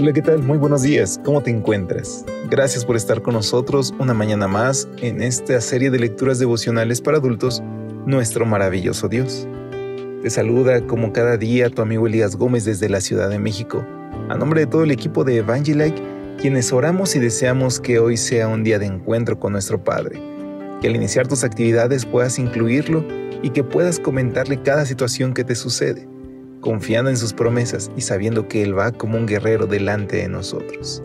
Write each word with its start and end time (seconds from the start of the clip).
Hola, 0.00 0.12
¿qué 0.12 0.22
tal? 0.22 0.44
Muy 0.44 0.58
buenos 0.58 0.82
días. 0.82 1.20
¿Cómo 1.24 1.42
te 1.42 1.50
encuentras? 1.50 2.24
Gracias 2.48 2.84
por 2.84 2.94
estar 2.94 3.20
con 3.20 3.34
nosotros 3.34 3.92
una 3.98 4.14
mañana 4.14 4.46
más 4.46 4.88
en 4.98 5.20
esta 5.20 5.60
serie 5.60 5.90
de 5.90 5.98
lecturas 5.98 6.38
devocionales 6.38 7.00
para 7.00 7.16
adultos, 7.16 7.60
Nuestro 8.06 8.46
maravilloso 8.46 9.08
Dios. 9.08 9.48
Te 10.22 10.30
saluda 10.30 10.86
como 10.86 11.12
cada 11.12 11.36
día 11.36 11.68
tu 11.68 11.82
amigo 11.82 12.06
Elías 12.06 12.36
Gómez 12.36 12.64
desde 12.64 12.88
la 12.88 13.00
Ciudad 13.00 13.28
de 13.28 13.40
México. 13.40 13.84
A 14.28 14.36
nombre 14.36 14.60
de 14.60 14.66
todo 14.68 14.84
el 14.84 14.92
equipo 14.92 15.24
de 15.24 15.38
Evangelike, 15.38 16.00
quienes 16.40 16.72
oramos 16.72 17.16
y 17.16 17.18
deseamos 17.18 17.80
que 17.80 17.98
hoy 17.98 18.16
sea 18.16 18.46
un 18.46 18.62
día 18.62 18.78
de 18.78 18.86
encuentro 18.86 19.40
con 19.40 19.50
nuestro 19.50 19.82
Padre, 19.82 20.22
que 20.80 20.86
al 20.86 20.94
iniciar 20.94 21.26
tus 21.26 21.42
actividades 21.42 22.06
puedas 22.06 22.38
incluirlo 22.38 23.04
y 23.42 23.50
que 23.50 23.64
puedas 23.64 23.98
comentarle 23.98 24.62
cada 24.62 24.86
situación 24.86 25.34
que 25.34 25.42
te 25.42 25.56
sucede 25.56 26.06
confiando 26.60 27.10
en 27.10 27.16
sus 27.16 27.32
promesas 27.32 27.90
y 27.96 28.00
sabiendo 28.00 28.48
que 28.48 28.62
Él 28.62 28.76
va 28.76 28.92
como 28.92 29.16
un 29.16 29.26
guerrero 29.26 29.66
delante 29.66 30.16
de 30.16 30.28
nosotros. 30.28 31.02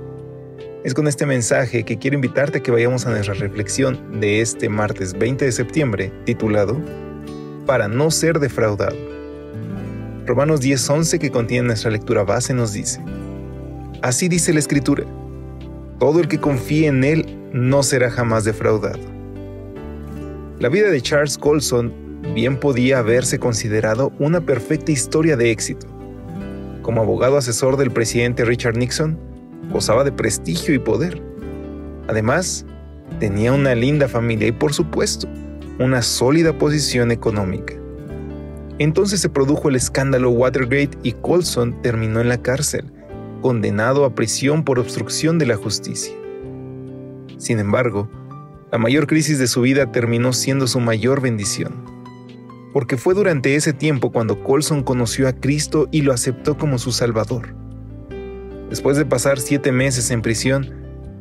Es 0.84 0.94
con 0.94 1.08
este 1.08 1.26
mensaje 1.26 1.84
que 1.84 1.98
quiero 1.98 2.16
invitarte 2.16 2.58
a 2.58 2.62
que 2.62 2.72
vayamos 2.72 3.06
a 3.06 3.12
nuestra 3.12 3.34
reflexión 3.36 4.20
de 4.20 4.42
este 4.42 4.68
martes 4.68 5.14
20 5.18 5.46
de 5.46 5.52
septiembre, 5.52 6.12
titulado 6.26 6.82
Para 7.66 7.88
no 7.88 8.12
ser 8.12 8.40
defraudado. 8.40 8.98
Romanos 10.26 10.62
10:11 10.62 11.20
que 11.20 11.32
contiene 11.32 11.68
nuestra 11.68 11.92
lectura 11.92 12.24
base 12.24 12.54
nos 12.54 12.74
dice, 12.74 13.02
Así 14.02 14.28
dice 14.28 14.52
la 14.52 14.60
Escritura, 14.60 15.06
todo 16.00 16.20
el 16.20 16.28
que 16.28 16.40
confíe 16.40 16.88
en 16.88 17.06
Él 17.06 17.50
no 17.54 17.84
será 17.84 18.10
jamás 18.12 18.44
defraudado. 18.44 19.00
La 20.60 20.68
vida 20.68 20.90
de 20.90 21.02
Charles 21.02 21.38
Colson 21.38 22.03
bien 22.34 22.60
podía 22.60 23.00
haberse 23.00 23.38
considerado 23.38 24.12
una 24.20 24.42
perfecta 24.42 24.92
historia 24.92 25.36
de 25.38 25.52
éxito. 25.52 25.88
Como 26.82 27.02
abogado 27.02 27.38
asesor 27.38 27.78
del 27.78 27.92
presidente 27.92 28.46
Richard 28.46 28.78
Nixon, 28.78 29.18
gozaba 29.72 30.04
de 30.04 30.12
prestigio 30.12 30.74
y 30.74 30.80
poder. 30.80 31.22
Además, 32.08 32.66
tenía 33.20 33.54
una 33.54 33.76
linda 33.76 34.08
familia 34.08 34.48
y 34.48 34.52
por 34.52 34.74
supuesto, 34.74 35.28
una 35.80 36.02
sólida 36.02 36.58
posición 36.58 37.12
económica. 37.12 37.74
Entonces 38.80 39.22
se 39.22 39.30
produjo 39.30 39.70
el 39.70 39.76
escándalo 39.76 40.32
Watergate 40.32 40.98
y 41.04 41.14
Colson 41.14 41.82
terminó 41.82 42.22
en 42.22 42.30
la 42.30 42.42
cárcel, 42.42 42.92
condenado 43.42 44.06
a 44.06 44.16
prisión 44.16 44.64
por 44.64 44.80
obstrucción 44.80 45.38
de 45.38 45.46
la 45.46 45.56
justicia. 45.56 46.14
Sin 47.38 47.60
embargo, 47.60 48.10
la 48.72 48.80
mayor 48.80 49.06
crisis 49.06 49.38
de 49.38 49.48
su 49.48 49.62
vida 49.62 49.92
terminó 49.92 50.34
siendo 50.34 50.66
su 50.66 50.80
mayor 50.80 51.22
bendición 51.22 51.93
porque 52.74 52.98
fue 52.98 53.14
durante 53.14 53.56
ese 53.56 53.72
tiempo 53.72 54.12
cuando 54.12 54.44
Colson 54.44 54.84
conoció 54.84 55.28
a 55.28 55.34
Cristo 55.34 55.88
y 55.92 56.02
lo 56.02 56.12
aceptó 56.12 56.58
como 56.58 56.80
su 56.80 56.92
Salvador. 56.92 57.56
Después 58.70 58.98
de 58.98 59.06
pasar 59.06 59.40
siete 59.40 59.72
meses 59.72 60.10
en 60.10 60.24
prisión, 60.24 60.74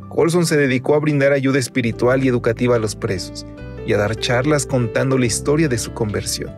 Colson 0.08 0.46
se 0.46 0.56
dedicó 0.56 0.94
a 0.94 0.98
brindar 0.98 1.32
ayuda 1.32 1.58
espiritual 1.58 2.24
y 2.24 2.28
educativa 2.28 2.76
a 2.76 2.78
los 2.78 2.96
presos 2.96 3.46
y 3.86 3.92
a 3.92 3.98
dar 3.98 4.16
charlas 4.16 4.64
contando 4.64 5.18
la 5.18 5.26
historia 5.26 5.68
de 5.68 5.76
su 5.76 5.92
conversión. 5.92 6.50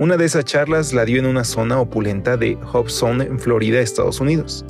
Una 0.00 0.16
de 0.16 0.24
esas 0.24 0.44
charlas 0.44 0.92
la 0.92 1.04
dio 1.04 1.20
en 1.20 1.26
una 1.26 1.44
zona 1.44 1.78
opulenta 1.78 2.36
de 2.36 2.56
Hobson, 2.72 3.22
en 3.22 3.38
Florida, 3.38 3.78
Estados 3.78 4.20
Unidos. 4.20 4.64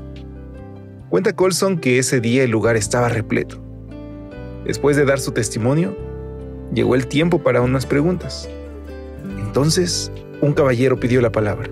Cuenta 1.09 1.35
Colson 1.35 1.79
que 1.79 1.99
ese 1.99 2.21
día 2.21 2.43
el 2.43 2.51
lugar 2.51 2.77
estaba 2.77 3.09
repleto. 3.09 3.63
Después 4.67 4.97
de 4.97 5.07
dar 5.07 5.21
su 5.21 5.33
testimonio, 5.33 5.97
llegó 6.75 6.95
el 6.95 7.07
tiempo 7.07 7.43
para 7.43 7.63
unas 7.63 7.87
preguntas. 7.87 8.49
Entonces, 9.53 10.11
un 10.41 10.55
caballero 10.55 10.99
pidió 10.99 11.21
la 11.21 11.31
palabra. 11.31 11.69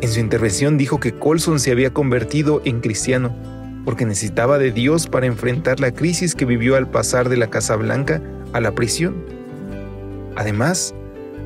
En 0.00 0.08
su 0.08 0.20
intervención 0.20 0.78
dijo 0.78 0.98
que 0.98 1.12
Colson 1.12 1.60
se 1.60 1.70
había 1.70 1.92
convertido 1.92 2.62
en 2.64 2.80
cristiano 2.80 3.36
porque 3.84 4.06
necesitaba 4.06 4.56
de 4.56 4.72
Dios 4.72 5.06
para 5.06 5.26
enfrentar 5.26 5.80
la 5.80 5.92
crisis 5.92 6.34
que 6.34 6.46
vivió 6.46 6.76
al 6.76 6.90
pasar 6.90 7.28
de 7.28 7.36
la 7.36 7.50
Casa 7.50 7.76
Blanca 7.76 8.22
a 8.54 8.62
la 8.62 8.74
prisión. 8.74 9.22
Además, 10.34 10.94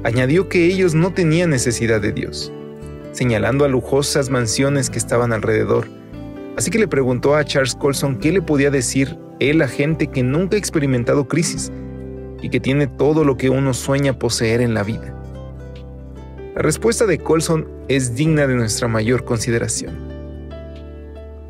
añadió 0.04 0.48
que 0.48 0.66
ellos 0.66 0.94
no 0.94 1.12
tenían 1.12 1.50
necesidad 1.50 2.00
de 2.00 2.12
Dios, 2.12 2.52
señalando 3.10 3.64
a 3.64 3.68
lujosas 3.68 4.30
mansiones 4.30 4.90
que 4.90 4.98
estaban 4.98 5.32
alrededor. 5.32 5.88
Así 6.56 6.70
que 6.70 6.78
le 6.78 6.86
preguntó 6.86 7.34
a 7.34 7.44
Charles 7.44 7.74
Colson 7.74 8.20
qué 8.20 8.30
le 8.30 8.42
podía 8.42 8.70
decir 8.70 9.18
él 9.40 9.60
a 9.60 9.66
gente 9.66 10.06
que 10.06 10.22
nunca 10.22 10.54
ha 10.54 10.60
experimentado 10.60 11.26
crisis 11.26 11.72
y 12.42 12.50
que 12.50 12.60
tiene 12.60 12.86
todo 12.86 13.24
lo 13.24 13.36
que 13.36 13.50
uno 13.50 13.74
sueña 13.74 14.18
poseer 14.18 14.60
en 14.60 14.74
la 14.74 14.82
vida? 14.82 15.14
La 16.54 16.62
respuesta 16.62 17.06
de 17.06 17.18
Colson 17.18 17.68
es 17.88 18.14
digna 18.14 18.46
de 18.46 18.54
nuestra 18.54 18.88
mayor 18.88 19.24
consideración. 19.24 19.96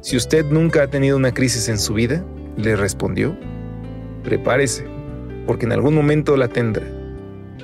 Si 0.02 0.16
usted 0.16 0.46
nunca 0.46 0.82
ha 0.82 0.86
tenido 0.88 1.16
una 1.16 1.32
crisis 1.32 1.68
en 1.68 1.78
su 1.78 1.94
vida, 1.94 2.24
le 2.56 2.76
respondió, 2.76 3.36
prepárese, 4.22 4.86
porque 5.46 5.66
en 5.66 5.72
algún 5.72 5.94
momento 5.94 6.36
la 6.36 6.48
tendrá. 6.48 6.86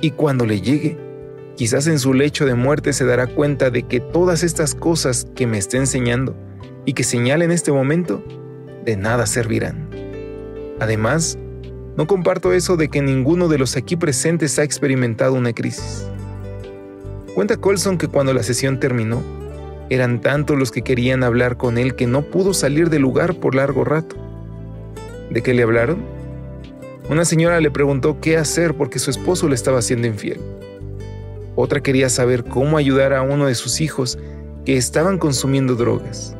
Y 0.01 0.11
cuando 0.11 0.45
le 0.45 0.61
llegue, 0.61 0.97
quizás 1.55 1.87
en 1.87 1.99
su 1.99 2.13
lecho 2.13 2.45
de 2.45 2.53
muerte 2.53 2.93
se 2.93 3.05
dará 3.05 3.27
cuenta 3.27 3.69
de 3.69 3.83
que 3.83 3.99
todas 3.99 4.43
estas 4.43 4.75
cosas 4.75 5.27
que 5.35 5.47
me 5.47 5.57
está 5.57 5.77
enseñando 5.77 6.35
y 6.85 6.93
que 6.93 7.03
señala 7.03 7.43
en 7.43 7.51
este 7.51 7.71
momento, 7.71 8.23
de 8.85 8.97
nada 8.97 9.25
servirán. 9.25 9.89
Además, 10.79 11.37
no 11.97 12.05
comparto 12.05 12.53
eso 12.53 12.77
de 12.77 12.89
que 12.89 13.01
ninguno 13.01 13.47
de 13.47 13.57
los 13.57 13.75
aquí 13.75 13.95
presentes 13.95 14.59
ha 14.59 14.63
experimentado 14.63 15.33
una 15.33 15.51
crisis. 15.51 16.07
Cuenta 17.33 17.57
Colson 17.57 17.97
que 17.97 18.07
cuando 18.07 18.33
la 18.33 18.43
sesión 18.43 18.79
terminó, 18.79 19.23
eran 19.89 20.21
tantos 20.21 20.59
los 20.59 20.69
que 20.69 20.83
querían 20.83 21.23
hablar 21.23 21.57
con 21.57 21.79
él 21.79 21.95
que 21.95 22.05
no 22.05 22.21
pudo 22.21 22.53
salir 22.53 22.91
del 22.91 23.01
lugar 23.01 23.39
por 23.39 23.55
largo 23.55 23.83
rato. 23.83 24.15
¿De 25.31 25.41
qué 25.41 25.55
le 25.55 25.63
hablaron? 25.63 25.97
Una 27.09 27.25
señora 27.25 27.59
le 27.61 27.71
preguntó 27.71 28.21
qué 28.21 28.37
hacer 28.37 28.75
porque 28.75 28.99
su 28.99 29.09
esposo 29.09 29.49
le 29.49 29.55
estaba 29.55 29.79
haciendo 29.79 30.05
infiel. 30.05 30.39
Otra 31.55 31.81
quería 31.81 32.09
saber 32.09 32.43
cómo 32.43 32.77
ayudar 32.77 33.13
a 33.13 33.23
uno 33.23 33.47
de 33.47 33.55
sus 33.55 33.81
hijos 33.81 34.19
que 34.65 34.77
estaban 34.77 35.17
consumiendo 35.17 35.73
drogas. 35.73 36.35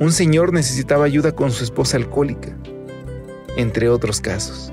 Un 0.00 0.10
señor 0.10 0.54
necesitaba 0.54 1.04
ayuda 1.04 1.32
con 1.32 1.50
su 1.50 1.64
esposa 1.64 1.98
alcohólica 1.98 2.56
entre 3.56 3.88
otros 3.88 4.20
casos. 4.20 4.72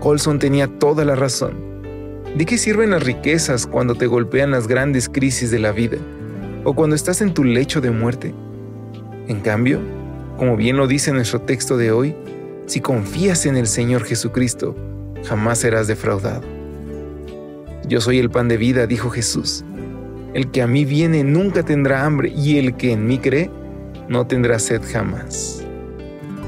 Colson 0.00 0.38
tenía 0.38 0.66
toda 0.66 1.04
la 1.04 1.14
razón. 1.14 1.54
¿De 2.36 2.44
qué 2.44 2.58
sirven 2.58 2.90
las 2.90 3.02
riquezas 3.02 3.66
cuando 3.66 3.94
te 3.94 4.06
golpean 4.06 4.50
las 4.50 4.68
grandes 4.68 5.08
crisis 5.08 5.50
de 5.50 5.58
la 5.58 5.72
vida 5.72 5.98
o 6.64 6.74
cuando 6.74 6.94
estás 6.94 7.20
en 7.20 7.32
tu 7.32 7.44
lecho 7.44 7.80
de 7.80 7.90
muerte? 7.90 8.34
En 9.26 9.40
cambio, 9.40 9.80
como 10.36 10.56
bien 10.56 10.76
lo 10.76 10.86
dice 10.86 11.12
nuestro 11.12 11.40
texto 11.40 11.76
de 11.76 11.92
hoy, 11.92 12.14
si 12.66 12.80
confías 12.80 13.46
en 13.46 13.56
el 13.56 13.66
Señor 13.66 14.04
Jesucristo, 14.04 14.76
jamás 15.24 15.58
serás 15.58 15.86
defraudado. 15.86 16.42
Yo 17.88 18.00
soy 18.00 18.18
el 18.18 18.30
pan 18.30 18.48
de 18.48 18.56
vida, 18.56 18.86
dijo 18.86 19.10
Jesús. 19.10 19.64
El 20.34 20.50
que 20.50 20.60
a 20.60 20.66
mí 20.66 20.84
viene 20.84 21.24
nunca 21.24 21.62
tendrá 21.62 22.04
hambre 22.04 22.32
y 22.36 22.58
el 22.58 22.76
que 22.76 22.92
en 22.92 23.06
mí 23.06 23.18
cree 23.18 23.50
no 24.08 24.26
tendrá 24.26 24.58
sed 24.58 24.82
jamás. 24.92 25.65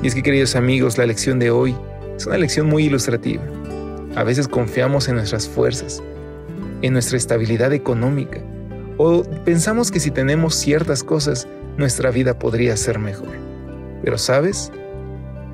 Y 0.01 0.07
es 0.07 0.15
que 0.15 0.23
queridos 0.23 0.55
amigos, 0.55 0.97
la 0.97 1.07
lección 1.07 1.41
de 1.41 1.51
hoy 1.51 1.75
es 2.17 2.25
una 2.27 2.39
lección 2.39 2.69
muy 2.69 2.85
ilustrativa. 2.85 3.43
A 4.15 4.23
veces 4.23 4.47
confiamos 4.47 5.09
en 5.09 5.17
nuestras 5.17 5.49
fuerzas, 5.49 6.01
en 6.83 6.93
nuestra 6.93 7.17
estabilidad 7.17 7.73
económica, 7.73 8.41
o 8.97 9.25
pensamos 9.45 9.91
que 9.91 9.99
si 9.99 10.13
tenemos 10.13 10.55
ciertas 10.55 11.03
cosas, 11.03 11.49
nuestra 11.77 12.13
vida 12.13 12.39
podría 12.39 12.77
ser 12.77 13.01
mejor. 13.01 13.31
Pero 14.05 14.19
sabes, 14.19 14.71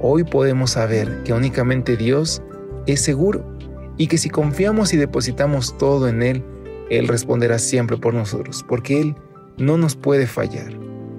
hoy 0.01 0.25
podemos 0.25 0.73
saber 0.73 1.23
que 1.25 1.33
únicamente 1.33 1.97
Dios 1.97 2.43
es 2.87 3.01
seguro 3.01 3.45
y 3.97 4.09
que 4.09 4.19
si 4.19 4.29
confiamos 4.29 4.93
y 4.93 4.99
depositamos 4.99 5.79
todo 5.79 6.07
en 6.07 6.23
Él, 6.23 6.45
Él 6.91 7.09
responderá 7.09 7.59
siempre 7.59 7.97
por 7.97 8.13
nosotros, 8.13 8.63
porque 8.69 9.01
Él 9.01 9.17
no 9.57 9.79
nos 9.79 9.97
puede 9.97 10.27
fallar. 10.27 10.75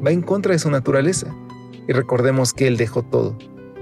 Va 0.05 0.11
en 0.11 0.21
contra 0.21 0.53
de 0.53 0.59
su 0.59 0.69
naturaleza 0.69 1.35
y 1.87 1.93
recordemos 1.93 2.53
que 2.53 2.67
Él 2.67 2.77
dejó 2.77 3.03
todo 3.03 3.37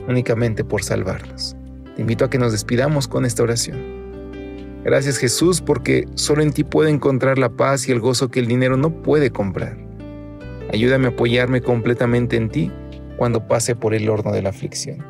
únicamente 0.08 0.64
por 0.64 0.84
salvarnos. 0.84 1.56
Te 1.96 2.02
invito 2.02 2.26
a 2.26 2.30
que 2.30 2.40
nos 2.40 2.52
despidamos 2.52 3.08
con 3.08 3.26
esta 3.26 3.44
oración. 3.44 3.78
Gracias 4.84 5.18
Jesús 5.18 5.62
porque 5.62 6.08
solo 6.16 6.42
en 6.42 6.52
ti 6.52 6.64
puedo 6.64 6.90
encontrar 6.90 7.38
la 7.38 7.50
paz 7.50 7.88
y 7.88 7.92
el 7.92 8.00
gozo 8.00 8.30
que 8.30 8.40
el 8.40 8.48
dinero 8.48 8.76
no 8.76 9.02
puede 9.02 9.32
comprar. 9.32 9.78
Ayúdame 10.72 11.08
a 11.08 11.12
apoyarme 11.12 11.62
completamente 11.62 12.36
en 12.36 12.50
ti 12.50 12.72
cuando 13.18 13.48
pase 13.48 13.76
por 13.76 13.94
el 13.94 14.10
horno 14.10 14.32
de 14.32 14.42
la 14.42 14.50
aflicción. 14.50 15.06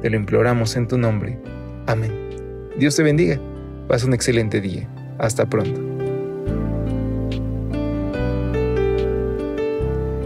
Te 0.00 0.10
lo 0.10 0.16
imploramos 0.16 0.74
en 0.74 0.88
tu 0.88 0.98
nombre. 0.98 1.38
Amén. 1.86 2.12
Dios 2.78 2.96
te 2.96 3.02
bendiga. 3.02 3.38
Pasa 3.86 4.06
un 4.06 4.14
excelente 4.14 4.60
día. 4.60 4.88
Hasta 5.18 5.46
pronto. 5.46 5.91